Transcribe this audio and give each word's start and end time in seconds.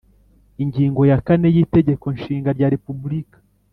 ingingo 0.63 1.01
yakane 1.11 1.47
y 1.55 1.57
Itegeko 1.63 2.05
Nshinga 2.15 2.49
rya 2.57 2.67
Repubulika 2.73 3.37